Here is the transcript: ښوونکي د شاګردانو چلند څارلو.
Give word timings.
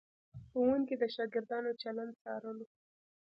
ښوونکي 0.49 0.95
د 1.01 1.03
شاګردانو 1.15 1.71
چلند 1.81 2.13
څارلو. 2.21 2.65